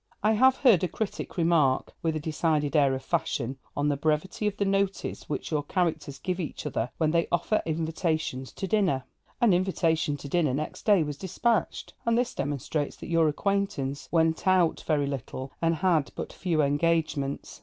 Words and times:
I 0.23 0.31
have 0.31 0.55
heard 0.57 0.83
a 0.83 0.87
critic 0.87 1.37
remark, 1.37 1.93
with 2.01 2.15
a 2.15 2.19
decided 2.19 2.75
air 2.75 2.95
of 2.95 3.03
fashion, 3.03 3.59
on 3.77 3.87
the 3.87 3.95
brevity 3.95 4.47
of 4.47 4.57
the 4.57 4.65
notice 4.65 5.29
which 5.29 5.51
your 5.51 5.61
characters 5.61 6.17
give 6.17 6.39
each 6.39 6.65
other 6.65 6.89
when 6.97 7.11
they 7.11 7.27
offer 7.31 7.61
invitations 7.67 8.51
to 8.53 8.65
dinner. 8.67 9.03
'An 9.41 9.53
invitation 9.53 10.17
to 10.17 10.27
dinner 10.27 10.55
next 10.55 10.87
day 10.87 11.03
was 11.03 11.17
despatched,' 11.17 11.93
and 12.03 12.17
this 12.17 12.33
demonstrates 12.33 12.95
that 12.95 13.09
your 13.09 13.27
acquaintance 13.27 14.09
'went 14.11 14.47
out' 14.47 14.81
very 14.87 15.05
little, 15.05 15.51
and 15.61 15.75
had 15.75 16.09
but 16.15 16.33
few 16.33 16.63
engagements. 16.63 17.59